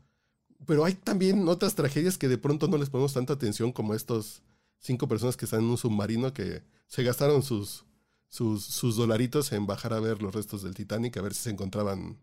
pero 0.67 0.85
hay 0.85 0.93
también 0.93 1.47
otras 1.47 1.73
tragedias 1.73 2.19
que 2.19 2.27
de 2.27 2.37
pronto 2.37 2.67
no 2.67 2.77
les 2.77 2.91
ponemos 2.91 3.13
tanta 3.13 3.33
atención 3.33 3.71
como 3.71 3.95
estos 3.95 4.43
cinco 4.77 5.07
personas 5.07 5.35
que 5.35 5.45
están 5.45 5.61
en 5.61 5.71
un 5.71 5.77
submarino 5.77 6.31
que 6.31 6.61
se 6.85 7.01
gastaron 7.01 7.41
sus, 7.41 7.85
sus, 8.29 8.63
sus 8.63 8.95
dolaritos 8.95 9.51
en 9.51 9.65
bajar 9.65 9.93
a 9.93 9.99
ver 9.99 10.21
los 10.21 10.35
restos 10.35 10.61
del 10.61 10.75
Titanic, 10.75 11.17
a 11.17 11.21
ver 11.23 11.33
si 11.33 11.41
se 11.43 11.49
encontraban 11.49 12.19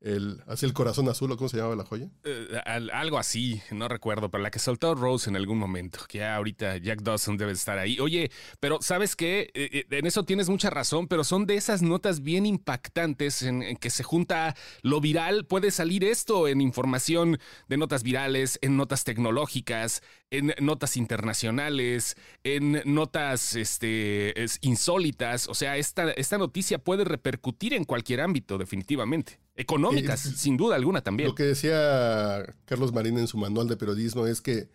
el, 0.00 0.42
así 0.46 0.64
el 0.66 0.72
corazón 0.72 1.08
azul 1.08 1.36
cómo 1.36 1.48
se 1.48 1.56
llamaba 1.58 1.76
la 1.76 1.84
joya. 1.84 2.08
Eh, 2.24 2.60
al- 2.64 2.90
algo 2.90 3.18
así, 3.18 3.60
no 3.70 3.86
recuerdo, 3.88 4.30
pero 4.30 4.42
la 4.42 4.50
que 4.50 4.58
soltó 4.58 4.94
Rose 4.94 5.28
en 5.28 5.36
algún 5.36 5.58
momento, 5.58 6.00
que 6.08 6.18
ya 6.18 6.36
ahorita 6.36 6.78
Jack 6.78 7.02
Dawson 7.02 7.36
debe 7.36 7.52
estar 7.52 7.78
ahí. 7.78 7.98
Oye, 8.00 8.30
pero 8.60 8.78
¿sabes 8.80 9.14
qué? 9.16 9.50
Eh, 9.54 9.68
eh, 9.72 9.86
en 9.90 10.06
eso 10.06 10.24
tienes 10.24 10.48
mucha 10.48 10.70
razón, 10.70 11.06
pero 11.06 11.22
son 11.24 11.46
de 11.46 11.56
esas 11.56 11.82
notas 11.82 12.22
bien 12.22 12.46
impactantes 12.46 13.42
en 13.42 13.76
que 13.76 13.90
se 13.90 14.02
junta 14.02 14.56
lo 14.82 15.00
viral. 15.00 15.44
Puede 15.46 15.70
salir 15.70 16.04
esto 16.04 16.48
en 16.48 16.60
información 16.60 17.38
de 17.68 17.76
notas 17.76 18.02
virales, 18.02 18.58
en 18.62 18.76
notas 18.76 19.04
tecnológicas, 19.04 20.02
en 20.30 20.54
notas 20.60 20.96
internacionales, 20.96 22.16
en 22.44 22.82
notas 22.84 23.56
este, 23.56 24.42
es- 24.42 24.58
insólitas. 24.60 25.48
O 25.48 25.54
sea, 25.54 25.76
esta, 25.76 26.10
esta 26.12 26.38
noticia 26.38 26.78
puede 26.78 27.04
repercutir 27.04 27.74
en 27.74 27.84
cualquier 27.84 28.20
ámbito, 28.20 28.56
definitivamente. 28.58 29.38
Económicas, 29.56 30.24
Eh, 30.26 30.32
sin 30.36 30.56
duda 30.56 30.76
alguna 30.76 31.02
también. 31.02 31.28
Lo 31.28 31.34
que 31.34 31.42
decía 31.42 32.42
Carlos 32.64 32.92
Marín 32.92 33.18
en 33.18 33.26
su 33.26 33.36
manual 33.38 33.68
de 33.68 33.76
periodismo 33.76 34.26
es 34.26 34.40
que 34.40 34.68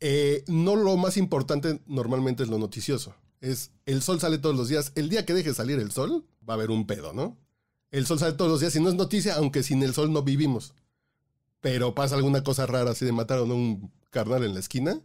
eh, 0.00 0.44
no 0.46 0.76
lo 0.76 0.96
más 0.96 1.16
importante 1.16 1.80
normalmente 1.86 2.42
es 2.42 2.48
lo 2.48 2.58
noticioso. 2.58 3.14
Es 3.40 3.72
el 3.86 4.00
sol 4.02 4.20
sale 4.20 4.38
todos 4.38 4.56
los 4.56 4.68
días. 4.68 4.92
El 4.94 5.08
día 5.08 5.26
que 5.26 5.34
deje 5.34 5.52
salir 5.54 5.78
el 5.78 5.90
sol, 5.92 6.24
va 6.48 6.54
a 6.54 6.56
haber 6.56 6.70
un 6.70 6.86
pedo, 6.86 7.12
¿no? 7.12 7.36
El 7.90 8.06
sol 8.06 8.18
sale 8.18 8.32
todos 8.34 8.50
los 8.50 8.60
días 8.60 8.74
y 8.76 8.80
no 8.80 8.88
es 8.88 8.94
noticia, 8.94 9.34
aunque 9.36 9.62
sin 9.62 9.82
el 9.82 9.92
sol 9.94 10.12
no 10.12 10.22
vivimos. 10.22 10.74
Pero 11.64 11.94
pasa 11.94 12.14
alguna 12.14 12.44
cosa 12.44 12.66
rara, 12.66 12.90
así 12.90 13.06
de 13.06 13.12
mataron 13.12 13.50
a 13.50 13.54
un 13.54 13.90
carnal 14.10 14.44
en 14.44 14.52
la 14.52 14.60
esquina, 14.60 15.00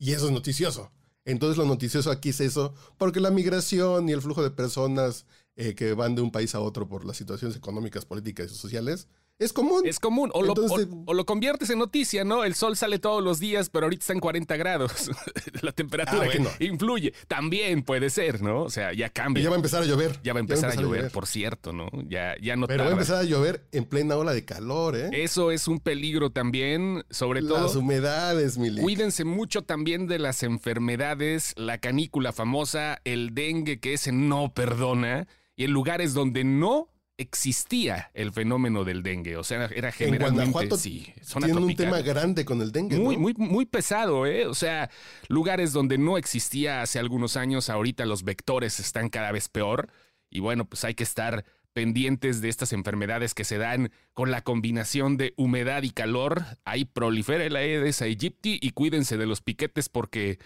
y 0.00 0.10
eso 0.10 0.26
es 0.26 0.32
noticioso. 0.32 0.90
Entonces 1.24 1.56
lo 1.56 1.64
noticioso 1.64 2.10
aquí 2.10 2.30
es 2.30 2.40
eso, 2.40 2.74
porque 2.98 3.20
la 3.20 3.30
migración 3.30 4.08
y 4.08 4.12
el 4.12 4.20
flujo 4.20 4.42
de 4.42 4.50
personas 4.50 5.26
eh, 5.54 5.76
que 5.76 5.94
van 5.94 6.16
de 6.16 6.22
un 6.22 6.32
país 6.32 6.56
a 6.56 6.60
otro 6.60 6.88
por 6.88 7.04
las 7.04 7.18
situaciones 7.18 7.56
económicas, 7.56 8.04
políticas 8.04 8.50
y 8.50 8.54
sociales, 8.56 9.06
Es 9.38 9.52
común. 9.52 9.82
Es 9.84 9.98
común. 9.98 10.30
O, 10.34 10.42
lo, 10.42 10.52
o- 10.52 11.02
o 11.06 11.14
lo 11.14 11.26
conviertes 11.26 11.68
en 11.70 11.80
noticia, 11.80 12.22
¿no? 12.22 12.44
El 12.44 12.54
sol 12.54 12.76
sale 12.76 13.00
todos 13.00 13.24
los 13.24 13.40
días, 13.40 13.70
pero 13.70 13.86
ahorita 13.86 14.02
está 14.02 14.12
en 14.12 14.20
40 14.20 14.56
grados. 14.56 15.10
La 15.62 15.72
temperatura 15.72 16.22
Ah, 16.22 16.28
que 16.28 16.38
bueno. 16.38 16.50
influye. 16.60 17.12
También 17.26 17.82
puede 17.82 18.08
ser, 18.10 18.40
¿no? 18.40 18.62
O 18.62 18.70
sea, 18.70 18.92
ya 18.92 19.06
Y 19.06 19.10
cambia. 19.10 19.42
ya 19.42 19.50
va 19.50 19.56
a 19.56 19.58
empezar 19.58 19.82
a 19.82 19.86
llover. 19.86 20.20
Ya 20.22 20.32
va 20.32 20.38
a 20.38 20.42
empezar 20.42 20.70
a 20.70 20.74
llover, 20.76 21.10
por 21.10 21.26
cierto, 21.26 21.72
¿no? 21.72 21.88
Ya, 22.08 22.36
ya 22.40 22.54
no 22.54 22.68
Pero 22.68 22.84
va 22.84 22.90
a 22.90 22.92
empezar 22.92 23.16
a 23.16 23.24
llover 23.24 23.66
en 23.72 23.84
plena 23.84 24.16
ola 24.16 24.32
de 24.32 24.44
calor, 24.44 24.96
¿eh? 24.96 25.10
Eso 25.12 25.50
es 25.50 25.66
un 25.66 25.80
peligro 25.80 26.30
también, 26.30 27.04
sobre 27.10 27.40
todo. 27.42 27.62
Las 27.62 27.74
humedades, 27.74 28.58
Mili. 28.58 28.80
Cuídense 28.80 29.24
mucho 29.24 29.62
también 29.62 30.06
de 30.06 30.20
las 30.20 30.44
enfermedades, 30.44 31.52
la 31.56 31.78
canícula 31.78 32.32
famosa, 32.32 33.00
el 33.04 33.34
dengue 33.34 33.80
que 33.80 33.94
ese 33.94 34.12
no 34.12 34.52
perdona, 34.54 35.26
y 35.56 35.64
en 35.64 35.72
lugares 35.72 36.14
donde 36.14 36.44
no 36.44 36.88
existía 37.18 38.10
el 38.14 38.32
fenómeno 38.32 38.84
del 38.84 39.02
dengue. 39.02 39.36
O 39.36 39.44
sea, 39.44 39.66
era 39.66 39.88
En 39.88 39.94
generalmente. 39.94 40.50
Guanajuato 40.50 40.76
sí, 40.76 41.12
zona 41.22 41.46
un 41.48 41.74
tema 41.76 42.00
grande 42.00 42.44
con 42.44 42.60
el 42.60 42.72
dengue. 42.72 42.98
Muy, 42.98 43.16
¿no? 43.16 43.22
muy, 43.22 43.34
muy 43.36 43.66
pesado, 43.66 44.26
¿eh? 44.26 44.46
O 44.46 44.54
sea, 44.54 44.90
lugares 45.28 45.72
donde 45.72 45.98
no 45.98 46.18
existía 46.18 46.82
hace 46.82 46.98
algunos 46.98 47.36
años, 47.36 47.70
ahorita 47.70 48.06
los 48.06 48.24
vectores 48.24 48.80
están 48.80 49.08
cada 49.08 49.32
vez 49.32 49.48
peor. 49.48 49.90
Y 50.30 50.40
bueno, 50.40 50.64
pues 50.64 50.84
hay 50.84 50.94
que 50.94 51.04
estar 51.04 51.44
pendientes 51.72 52.40
de 52.40 52.48
estas 52.48 52.72
enfermedades 52.72 53.34
que 53.34 53.44
se 53.44 53.58
dan 53.58 53.90
con 54.12 54.30
la 54.30 54.42
combinación 54.42 55.16
de 55.16 55.32
humedad 55.36 55.82
y 55.82 55.90
calor. 55.90 56.44
Ahí 56.64 56.84
prolifera 56.84 57.44
el 57.44 57.56
Aedes 57.56 58.02
aegypti 58.02 58.58
y 58.60 58.70
cuídense 58.70 59.16
de 59.16 59.26
los 59.26 59.40
piquetes 59.40 59.88
porque 59.88 60.38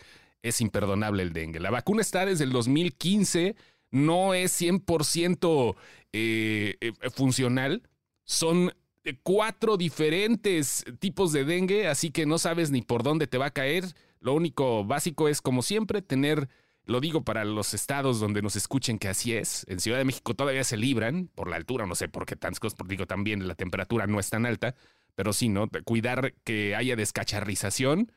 es 0.42 0.60
imperdonable 0.60 1.22
el 1.22 1.32
dengue. 1.32 1.60
La 1.60 1.70
vacuna 1.70 2.02
está 2.02 2.24
desde 2.24 2.44
el 2.44 2.50
2015, 2.50 3.56
no 3.90 4.34
es 4.34 4.60
100% 4.60 5.76
eh, 6.12 6.76
eh, 6.80 6.92
funcional. 7.10 7.82
Son 8.24 8.72
eh, 9.04 9.18
cuatro 9.22 9.76
diferentes 9.76 10.84
tipos 10.98 11.32
de 11.32 11.44
dengue, 11.44 11.88
así 11.88 12.10
que 12.10 12.26
no 12.26 12.38
sabes 12.38 12.70
ni 12.70 12.82
por 12.82 13.02
dónde 13.02 13.26
te 13.26 13.38
va 13.38 13.46
a 13.46 13.50
caer. 13.50 13.84
Lo 14.20 14.34
único 14.34 14.84
básico 14.84 15.28
es, 15.28 15.40
como 15.40 15.62
siempre, 15.62 16.02
tener, 16.02 16.48
lo 16.84 17.00
digo 17.00 17.24
para 17.24 17.44
los 17.44 17.74
estados 17.74 18.18
donde 18.18 18.42
nos 18.42 18.56
escuchen 18.56 18.98
que 18.98 19.08
así 19.08 19.34
es. 19.34 19.64
En 19.68 19.78
Ciudad 19.78 19.98
de 19.98 20.04
México 20.04 20.34
todavía 20.34 20.64
se 20.64 20.76
libran 20.76 21.28
por 21.34 21.48
la 21.48 21.56
altura, 21.56 21.86
no 21.86 21.94
sé 21.94 22.08
por 22.08 22.26
qué 22.26 22.34
tantas 22.34 22.60
cosas, 22.60 22.76
porque 22.76 22.94
digo 22.94 23.06
también 23.06 23.46
la 23.46 23.54
temperatura 23.54 24.06
no 24.06 24.18
es 24.18 24.30
tan 24.30 24.46
alta, 24.46 24.74
pero 25.14 25.32
sí, 25.32 25.48
¿no? 25.48 25.68
Cuidar 25.84 26.34
que 26.44 26.74
haya 26.74 26.96
descacharrización. 26.96 28.10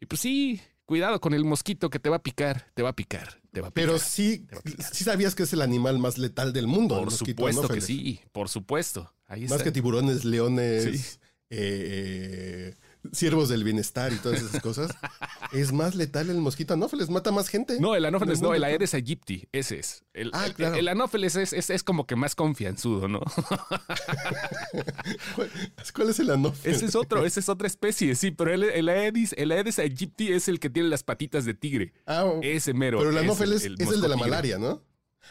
Y 0.00 0.06
pues 0.06 0.20
sí, 0.20 0.60
cuidado 0.88 1.20
con 1.20 1.34
el 1.34 1.44
mosquito 1.44 1.90
que 1.90 1.98
te 1.98 2.08
va 2.08 2.16
a 2.16 2.22
picar, 2.22 2.66
te 2.72 2.82
va 2.82 2.88
a 2.88 2.92
picar, 2.96 3.42
te 3.52 3.60
va 3.60 3.68
a 3.68 3.70
picar. 3.70 3.86
Pero 3.88 3.98
sí, 3.98 4.46
sí 4.90 5.04
sabías 5.04 5.34
que 5.34 5.42
es 5.42 5.52
el 5.52 5.60
animal 5.60 5.98
más 5.98 6.16
letal 6.16 6.54
del 6.54 6.66
mundo. 6.66 6.94
el 6.94 7.00
Por 7.04 7.10
mosquito 7.12 7.42
supuesto 7.42 7.68
que 7.68 7.80
sí, 7.82 8.20
por 8.32 8.48
supuesto. 8.48 9.12
Ahí 9.26 9.42
Más 9.42 9.52
está. 9.52 9.64
que 9.64 9.72
tiburones, 9.72 10.24
leones, 10.24 10.84
Sí. 10.84 11.18
eh, 11.50 12.74
ciervos 13.12 13.48
del 13.48 13.64
bienestar 13.64 14.12
y 14.12 14.16
todas 14.16 14.42
esas 14.42 14.60
cosas. 14.62 14.90
es 15.52 15.72
más 15.72 15.94
letal 15.94 16.30
el 16.30 16.38
mosquito 16.38 16.74
anófeles, 16.74 17.10
mata 17.10 17.32
más 17.32 17.48
gente. 17.48 17.80
No, 17.80 17.94
el 17.96 18.04
anófeles 18.04 18.40
no, 18.40 18.54
el. 18.54 18.64
Aedes 18.64 18.94
aegypti, 18.94 19.48
ese 19.52 19.78
es. 19.78 20.04
El, 20.14 20.30
Ah, 20.34 20.46
el- 20.46 20.54
claro. 20.54 20.74
el 20.76 20.88
anófeles 20.88 21.36
es, 21.36 21.52
es, 21.52 21.70
es 21.70 21.82
como 21.82 22.06
que 22.06 22.16
más 22.16 22.34
confianzudo, 22.34 23.08
¿no? 23.08 23.20
¿Cuál, 25.36 25.50
cuál 25.94 26.10
es 26.10 26.18
el 26.20 26.30
anófeles? 26.30 26.76
Ese 26.76 26.86
es 26.86 26.94
otro, 26.96 27.24
esa 27.24 27.40
es 27.40 27.48
otra 27.48 27.66
especie, 27.66 28.14
sí, 28.14 28.30
pero 28.30 28.52
el, 28.52 28.64
el, 28.64 28.88
Aedes, 28.88 29.34
el 29.38 29.52
Aedes 29.52 29.78
aegypti 29.78 30.32
es 30.32 30.48
el 30.48 30.60
que 30.60 30.70
tiene 30.70 30.88
las 30.88 31.02
patitas 31.02 31.44
de 31.44 31.54
tigre. 31.54 31.92
Ah, 32.06 32.30
Ese 32.42 32.74
mero. 32.74 32.98
pero 32.98 33.10
el 33.10 33.16
es 33.16 33.22
anófeles 33.22 33.60
es 33.60 33.66
el, 33.66 33.76
de 34.00 34.08
la 34.08 34.16
malaria, 34.16 34.58
¿no? 34.58 34.82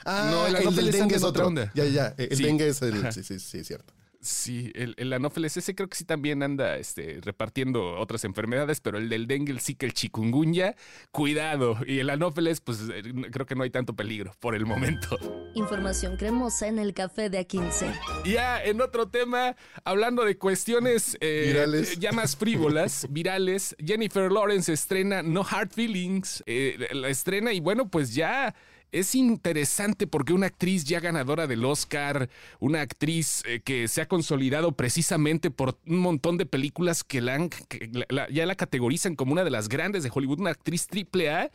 Ah, 0.05 0.29
No, 0.31 0.41
el 0.47 0.47
el, 0.47 0.53
del 0.53 0.61
anófeles 0.67 0.95
dengue 0.95 1.15
es 1.15 1.23
otra 1.23 1.45
onda. 1.47 1.71
Ya, 1.75 1.85
ya, 1.85 2.13
el 2.17 2.35
Sí. 2.37 2.43
dengue 2.43 2.67
es 2.67 2.81
el... 2.81 3.11
Sí, 3.11 3.23
sí, 3.23 3.39
sí, 3.39 3.63
cierto. 3.63 3.93
Sí, 4.27 4.73
el, 4.75 4.93
el 4.97 5.13
anófeles 5.13 5.55
ese 5.55 5.73
creo 5.73 5.87
que 5.87 5.95
sí 5.95 6.03
también 6.03 6.43
anda 6.43 6.75
este, 6.75 7.19
repartiendo 7.21 7.97
otras 7.97 8.25
enfermedades, 8.25 8.81
pero 8.81 8.97
el 8.97 9.07
del 9.07 9.25
dengue, 9.25 9.53
el 9.53 9.61
sí 9.61 9.73
que 9.73 9.85
el 9.85 9.93
chikungunya, 9.93 10.75
cuidado. 11.11 11.77
Y 11.87 11.99
el 11.99 12.09
anófeles, 12.09 12.59
pues 12.59 12.79
eh, 12.93 13.03
creo 13.31 13.45
que 13.45 13.55
no 13.55 13.63
hay 13.63 13.69
tanto 13.69 13.95
peligro 13.95 14.33
por 14.41 14.53
el 14.53 14.65
momento. 14.65 15.17
Información 15.55 16.17
cremosa 16.17 16.67
en 16.67 16.77
el 16.77 16.93
café 16.93 17.29
de 17.29 17.47
A15. 17.47 17.97
Ya 18.25 18.61
en 18.61 18.81
otro 18.81 19.07
tema, 19.07 19.55
hablando 19.85 20.25
de 20.25 20.37
cuestiones 20.37 21.15
eh, 21.21 21.53
Virales. 21.53 21.97
ya 21.97 22.11
más 22.11 22.35
frívolas, 22.35 23.07
virales, 23.09 23.77
Jennifer 23.79 24.29
Lawrence 24.29 24.73
estrena 24.73 25.23
No 25.23 25.45
Hard 25.49 25.69
Feelings, 25.69 26.43
eh, 26.47 26.89
la 26.91 27.07
estrena 27.07 27.53
y 27.53 27.61
bueno, 27.61 27.87
pues 27.87 28.13
ya 28.13 28.53
es 28.91 29.15
interesante 29.15 30.07
porque 30.07 30.33
una 30.33 30.47
actriz 30.47 30.83
ya 30.85 30.99
ganadora 30.99 31.47
del 31.47 31.65
Oscar, 31.65 32.29
una 32.59 32.81
actriz 32.81 33.43
eh, 33.45 33.61
que 33.63 33.87
se 33.87 34.01
ha 34.01 34.07
consolidado 34.07 34.71
precisamente 34.73 35.51
por 35.51 35.77
un 35.85 35.97
montón 35.99 36.37
de 36.37 36.45
películas 36.45 37.03
que, 37.03 37.21
la 37.21 37.35
han- 37.35 37.49
que 37.49 37.89
la- 37.91 38.05
la- 38.09 38.29
ya 38.29 38.45
la 38.45 38.55
categorizan 38.55 39.15
como 39.15 39.33
una 39.33 39.43
de 39.43 39.51
las 39.51 39.69
grandes 39.69 40.03
de 40.03 40.11
Hollywood, 40.13 40.39
una 40.39 40.51
actriz 40.51 40.87
triple 40.87 41.29
A, 41.29 41.51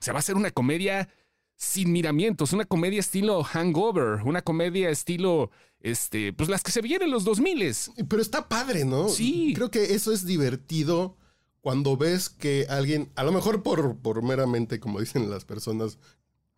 se 0.00 0.12
va 0.12 0.18
a 0.18 0.20
hacer 0.20 0.36
una 0.36 0.50
comedia 0.50 1.08
sin 1.56 1.90
miramientos, 1.90 2.52
una 2.52 2.64
comedia 2.64 3.00
estilo 3.00 3.42
Hangover, 3.42 4.22
una 4.24 4.42
comedia 4.42 4.90
estilo, 4.90 5.50
este, 5.80 6.32
pues 6.32 6.48
las 6.48 6.62
que 6.62 6.70
se 6.70 6.80
veían 6.80 7.02
en 7.02 7.10
los 7.10 7.24
2000 7.24 7.74
Pero 8.08 8.22
está 8.22 8.48
padre, 8.48 8.84
¿no? 8.84 9.08
Sí. 9.08 9.52
Creo 9.56 9.70
que 9.70 9.94
eso 9.94 10.12
es 10.12 10.24
divertido 10.24 11.16
cuando 11.60 11.96
ves 11.96 12.28
que 12.28 12.66
alguien, 12.70 13.10
a 13.16 13.24
lo 13.24 13.32
mejor 13.32 13.64
por, 13.64 13.96
por 13.96 14.22
meramente, 14.22 14.78
como 14.78 15.00
dicen 15.00 15.28
las 15.28 15.44
personas, 15.44 15.98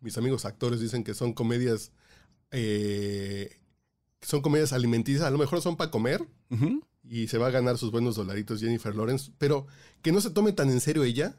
mis 0.01 0.17
amigos 0.17 0.45
actores 0.45 0.79
dicen 0.79 1.03
que 1.03 1.13
son 1.13 1.33
comedias, 1.33 1.91
eh, 2.51 3.57
son 4.21 4.41
comedias 4.41 4.73
alimenticias, 4.73 5.23
a 5.23 5.31
lo 5.31 5.37
mejor 5.37 5.61
son 5.61 5.77
para 5.77 5.91
comer 5.91 6.27
y 7.03 7.27
se 7.27 7.37
va 7.37 7.47
a 7.47 7.51
ganar 7.51 7.77
sus 7.77 7.91
buenos 7.91 8.15
dolaritos 8.15 8.59
Jennifer 8.59 8.95
Lawrence, 8.95 9.31
pero 9.37 9.67
que 10.01 10.11
no 10.11 10.21
se 10.21 10.31
tome 10.31 10.51
tan 10.51 10.69
en 10.69 10.81
serio 10.81 11.03
ella 11.03 11.37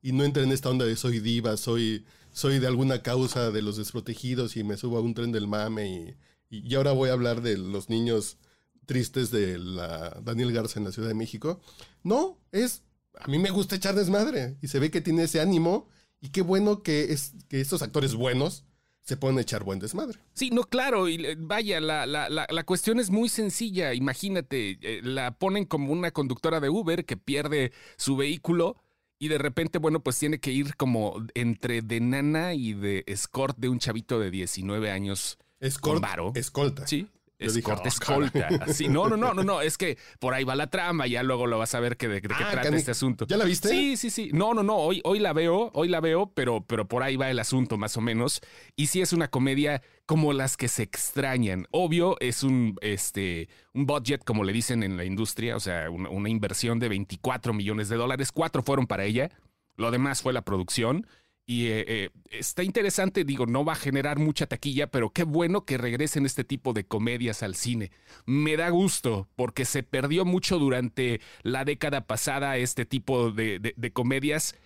y 0.00 0.12
no 0.12 0.24
entre 0.24 0.44
en 0.44 0.52
esta 0.52 0.70
onda 0.70 0.84
de 0.84 0.96
soy 0.96 1.18
diva, 1.18 1.56
soy, 1.56 2.06
soy 2.32 2.58
de 2.58 2.66
alguna 2.66 3.02
causa 3.02 3.50
de 3.50 3.62
los 3.62 3.76
desprotegidos 3.76 4.56
y 4.56 4.64
me 4.64 4.76
subo 4.76 4.98
a 4.98 5.00
un 5.00 5.14
tren 5.14 5.32
del 5.32 5.48
mame 5.48 6.16
y, 6.50 6.68
y 6.68 6.74
ahora 6.74 6.92
voy 6.92 7.10
a 7.10 7.14
hablar 7.14 7.42
de 7.42 7.58
los 7.58 7.88
niños 7.88 8.38
tristes 8.86 9.30
de 9.30 9.58
la 9.58 10.18
Daniel 10.22 10.52
Garza 10.52 10.78
en 10.78 10.84
la 10.84 10.92
Ciudad 10.92 11.08
de 11.08 11.14
México. 11.14 11.60
No, 12.02 12.38
es, 12.52 12.82
a 13.18 13.28
mí 13.28 13.38
me 13.38 13.50
gusta 13.50 13.76
echar 13.76 13.94
desmadre 13.94 14.56
y 14.62 14.68
se 14.68 14.78
ve 14.78 14.90
que 14.90 15.02
tiene 15.02 15.24
ese 15.24 15.40
ánimo 15.40 15.88
y 16.20 16.30
qué 16.30 16.42
bueno 16.42 16.82
que, 16.82 17.12
es, 17.12 17.34
que 17.48 17.60
estos 17.60 17.82
actores 17.82 18.14
buenos 18.14 18.64
se 19.08 19.16
a 19.38 19.40
echar 19.40 19.64
buen 19.64 19.78
desmadre. 19.78 20.18
Sí, 20.34 20.50
no, 20.50 20.64
claro, 20.64 21.08
y 21.08 21.24
eh, 21.24 21.36
vaya, 21.38 21.80
la, 21.80 22.04
la, 22.04 22.28
la, 22.28 22.46
la 22.50 22.64
cuestión 22.64 23.00
es 23.00 23.08
muy 23.08 23.30
sencilla. 23.30 23.94
Imagínate, 23.94 24.78
eh, 24.82 25.00
la 25.02 25.30
ponen 25.30 25.64
como 25.64 25.92
una 25.92 26.10
conductora 26.10 26.60
de 26.60 26.68
Uber 26.68 27.06
que 27.06 27.16
pierde 27.16 27.72
su 27.96 28.16
vehículo 28.16 28.76
y 29.18 29.28
de 29.28 29.38
repente, 29.38 29.78
bueno, 29.78 30.00
pues 30.00 30.18
tiene 30.18 30.40
que 30.40 30.52
ir 30.52 30.76
como 30.76 31.26
entre 31.34 31.80
de 31.80 32.00
nana 32.00 32.52
y 32.52 32.74
de 32.74 33.04
escort 33.06 33.56
de 33.56 33.70
un 33.70 33.78
chavito 33.78 34.20
de 34.20 34.30
19 34.30 34.90
años. 34.90 35.38
Escort, 35.58 36.02
varo. 36.02 36.32
escolta. 36.34 36.86
Sí. 36.86 37.08
Yo 37.40 37.46
dije, 37.52 37.58
Escort, 37.60 37.82
"Oh, 37.84 37.88
escolta. 37.88 38.66
Sí, 38.72 38.88
no, 38.88 39.08
no, 39.08 39.16
no, 39.16 39.32
no, 39.32 39.44
no. 39.44 39.60
Es 39.68 39.78
que 39.78 39.96
por 40.18 40.34
ahí 40.34 40.42
va 40.44 40.56
la 40.56 40.66
trama, 40.68 41.06
ya 41.06 41.22
luego 41.22 41.46
lo 41.46 41.56
vas 41.58 41.74
a 41.74 41.80
ver 41.80 41.96
que 41.96 42.08
de, 42.08 42.14
de 42.20 42.22
qué 42.22 42.34
Ah, 42.34 42.50
trata 42.50 42.68
este 42.76 42.90
asunto. 42.90 43.26
¿Ya 43.28 43.36
la 43.36 43.44
viste? 43.44 43.68
Sí, 43.68 43.96
sí, 43.96 44.10
sí. 44.10 44.30
No, 44.32 44.54
no, 44.54 44.62
no. 44.62 44.76
Hoy, 44.76 45.00
hoy 45.04 45.18
la 45.20 45.32
veo, 45.32 45.70
hoy 45.74 45.88
la 45.88 46.00
veo, 46.00 46.32
pero, 46.34 46.64
pero 46.66 46.88
por 46.88 47.02
ahí 47.02 47.16
va 47.16 47.30
el 47.30 47.38
asunto, 47.38 47.76
más 47.78 47.96
o 47.96 48.00
menos. 48.00 48.40
Y 48.74 48.86
sí 48.88 49.00
es 49.00 49.12
una 49.12 49.28
comedia 49.28 49.82
como 50.06 50.32
las 50.32 50.56
que 50.56 50.68
se 50.68 50.82
extrañan. 50.82 51.66
Obvio, 51.70 52.16
es 52.20 52.42
un, 52.42 52.76
este, 52.80 53.48
un 53.72 53.86
budget, 53.86 54.24
como 54.24 54.42
le 54.42 54.52
dicen 54.52 54.82
en 54.82 54.96
la 54.96 55.04
industria, 55.04 55.54
o 55.56 55.60
sea, 55.60 55.90
una, 55.90 56.08
una 56.10 56.28
inversión 56.28 56.78
de 56.80 56.88
24 56.88 57.52
millones 57.52 57.88
de 57.88 57.96
dólares. 57.96 58.32
Cuatro 58.32 58.62
fueron 58.62 58.86
para 58.86 59.04
ella. 59.04 59.30
Lo 59.76 59.90
demás 59.92 60.22
fue 60.22 60.32
la 60.32 60.42
producción. 60.42 61.06
Y 61.50 61.68
eh, 61.68 61.84
eh, 61.88 62.10
está 62.30 62.62
interesante, 62.62 63.24
digo, 63.24 63.46
no 63.46 63.64
va 63.64 63.72
a 63.72 63.76
generar 63.76 64.18
mucha 64.18 64.46
taquilla, 64.46 64.90
pero 64.90 65.14
qué 65.14 65.24
bueno 65.24 65.64
que 65.64 65.78
regresen 65.78 66.26
este 66.26 66.44
tipo 66.44 66.74
de 66.74 66.84
comedias 66.84 67.42
al 67.42 67.54
cine. 67.54 67.90
Me 68.26 68.58
da 68.58 68.68
gusto, 68.68 69.30
porque 69.34 69.64
se 69.64 69.82
perdió 69.82 70.26
mucho 70.26 70.58
durante 70.58 71.22
la 71.42 71.64
década 71.64 72.06
pasada 72.06 72.58
este 72.58 72.84
tipo 72.84 73.30
de, 73.30 73.74
comedias 73.94 74.56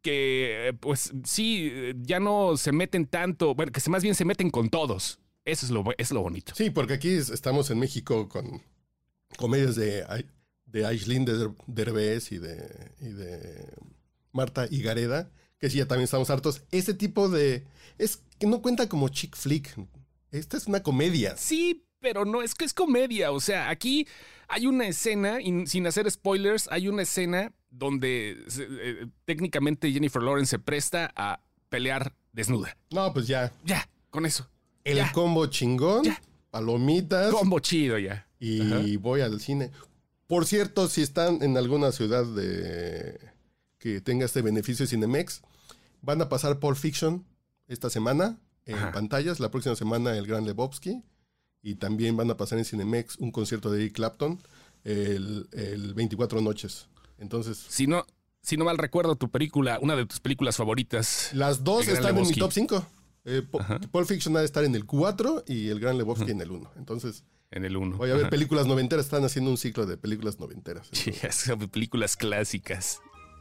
que, 0.00 0.68
eh, 0.68 0.72
pues 0.74 1.12
sí, 1.24 1.72
ya 2.02 2.20
no 2.20 2.56
se 2.56 2.70
meten 2.70 3.06
tanto, 3.06 3.56
bueno, 3.56 3.72
que 3.72 3.90
más 3.90 4.04
bien 4.04 4.14
se 4.14 4.24
meten 4.24 4.50
con 4.50 4.68
todos. 4.70 5.18
Eso 5.44 5.66
es 5.66 5.72
lo, 5.72 5.84
es 5.98 6.12
lo 6.12 6.22
bonito. 6.22 6.52
Sí, 6.54 6.70
porque 6.70 6.94
aquí 6.94 7.08
es- 7.08 7.30
estamos 7.30 7.68
en 7.72 7.80
México 7.80 8.28
con 8.28 8.62
comedias 9.38 9.74
de, 9.74 10.04
de 10.66 10.86
Aislinn 10.86 11.24
de 11.24 11.50
Derbez 11.66 12.30
y 12.30 12.38
de, 12.38 12.92
y 13.00 13.08
de 13.08 13.74
Marta 14.30 14.68
Higareda, 14.70 15.32
que 15.58 15.70
sí, 15.70 15.78
ya 15.78 15.86
también 15.86 16.04
estamos 16.04 16.28
hartos. 16.30 16.62
Ese 16.70 16.94
tipo 16.94 17.28
de... 17.28 17.64
Es 17.98 18.22
que 18.38 18.46
no 18.46 18.60
cuenta 18.62 18.88
como 18.88 19.08
chick 19.08 19.34
flick. 19.36 19.74
Esta 20.30 20.56
es 20.56 20.66
una 20.66 20.82
comedia. 20.82 21.36
Sí, 21.36 21.84
pero 22.00 22.24
no, 22.24 22.42
es 22.42 22.54
que 22.54 22.64
es 22.64 22.74
comedia. 22.74 23.32
O 23.32 23.40
sea, 23.40 23.70
aquí 23.70 24.06
hay 24.48 24.66
una 24.66 24.86
escena, 24.86 25.40
y 25.40 25.66
sin 25.66 25.86
hacer 25.86 26.10
spoilers, 26.10 26.68
hay 26.70 26.88
una 26.88 27.02
escena 27.02 27.52
donde 27.70 28.36
eh, 28.58 29.06
técnicamente 29.24 29.90
Jennifer 29.92 30.22
Lawrence 30.22 30.50
se 30.50 30.58
presta 30.58 31.12
a 31.16 31.40
pelear 31.68 32.14
desnuda. 32.32 32.76
No, 32.90 33.12
pues 33.12 33.26
ya. 33.26 33.52
Ya, 33.64 33.88
con 34.10 34.26
eso. 34.26 34.48
El 34.84 34.98
Ya. 34.98 35.12
combo 35.12 35.46
chingón, 35.46 36.04
Ya. 36.04 36.20
palomitas, 36.50 37.32
Combo 37.32 37.58
chido 37.60 37.98
ya. 37.98 38.26
y 38.38 38.96
voy 38.98 39.22
al 39.22 39.40
cine. 39.40 39.70
Por 40.26 40.44
cierto, 40.46 40.88
si 40.88 41.02
están 41.02 41.42
en 41.42 41.56
alguna 41.56 41.92
ciudad 41.92 42.24
de 42.26 43.18
que 43.86 44.00
tenga 44.00 44.24
este 44.24 44.42
beneficio 44.42 44.84
de 44.84 44.90
Cinemex, 44.90 45.42
van 46.02 46.20
a 46.20 46.28
pasar 46.28 46.58
Pulp 46.58 46.76
Fiction 46.76 47.24
esta 47.68 47.88
semana 47.88 48.36
en 48.64 48.74
Ajá. 48.74 48.90
pantallas, 48.90 49.38
la 49.38 49.48
próxima 49.52 49.76
semana 49.76 50.16
el 50.16 50.26
Gran 50.26 50.44
Lebowski 50.44 51.04
y 51.62 51.76
también 51.76 52.16
van 52.16 52.28
a 52.32 52.36
pasar 52.36 52.58
en 52.58 52.64
Cinemex 52.64 53.16
un 53.18 53.30
concierto 53.30 53.70
de 53.70 53.82
Eric 53.82 53.94
Clapton 53.94 54.40
el, 54.82 55.48
el 55.52 55.94
24 55.94 56.40
noches. 56.40 56.88
Entonces, 57.18 57.64
Si 57.68 57.86
no, 57.86 58.04
si 58.42 58.56
no 58.56 58.64
mal 58.64 58.76
recuerdo, 58.76 59.14
tu 59.14 59.30
película, 59.30 59.78
una 59.80 59.94
de 59.94 60.04
tus 60.04 60.18
películas 60.18 60.56
favoritas. 60.56 61.30
las 61.32 61.62
dos 61.62 61.86
están 61.86 62.18
en 62.18 62.26
mi 62.26 62.34
top 62.34 62.50
5. 62.52 62.86
Eh, 63.24 63.42
Pulp 63.92 64.08
Fiction 64.08 64.36
ha 64.36 64.40
de 64.40 64.46
estar 64.46 64.64
en 64.64 64.74
el 64.74 64.84
4 64.84 65.44
y 65.46 65.68
el 65.68 65.78
Gran 65.78 65.96
Lebowski 65.96 66.32
en 66.32 66.40
el 66.40 66.50
1. 66.50 66.72
Entonces, 66.76 67.22
En 67.52 67.64
el 67.64 67.76
1. 67.76 67.96
voy 67.98 68.10
a 68.10 68.14
ver 68.16 68.30
películas 68.30 68.66
noventeras. 68.66 69.04
Están 69.06 69.24
haciendo 69.24 69.48
un 69.52 69.56
ciclo 69.58 69.86
de 69.86 69.96
películas 69.96 70.40
noventeras. 70.40 70.90
películas 71.72 72.16
clásicas. 72.16 73.00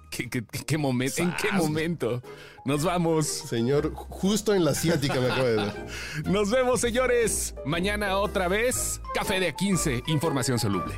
¿Qué, 0.09 0.29
qué- 0.29 0.45
qué- 0.45 0.65
qué 0.65 0.77
momento? 0.77 1.21
¿En 1.21 1.33
qué 1.35 1.51
momento? 1.51 2.21
Nos 2.65 2.83
vamos. 2.83 3.27
Señor, 3.27 3.93
justo 3.93 4.53
en 4.53 4.63
la 4.65 4.71
asiática 4.71 5.15
me 5.19 5.27
acabo 5.27 5.43
de 5.47 5.55
ver. 5.57 5.85
Nos 6.25 6.49
vemos, 6.49 6.81
señores. 6.81 7.53
Mañana 7.65 8.17
otra 8.17 8.47
vez. 8.47 9.01
Café 9.13 9.39
de 9.39 9.53
A15. 9.55 10.03
Información 10.07 10.57
soluble. 10.59 10.93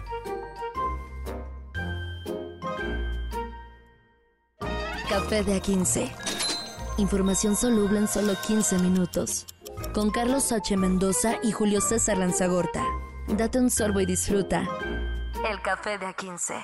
Café 5.09 5.43
de 5.43 5.61
A15. 5.61 6.11
Información 6.97 7.55
soluble 7.55 7.99
en 7.99 8.07
solo 8.07 8.33
15 8.45 8.79
minutos. 8.79 9.45
Con 9.93 10.09
Carlos 10.11 10.51
H. 10.51 10.75
Mendoza 10.77 11.35
y 11.43 11.51
Julio 11.51 11.81
César 11.81 12.17
Lanzagorta. 12.17 12.83
Date 13.27 13.59
un 13.59 13.69
sorbo 13.69 13.99
y 14.01 14.05
disfruta. 14.05 14.67
El 15.49 15.61
café 15.61 15.97
de 15.97 16.05
A15. 16.07 16.55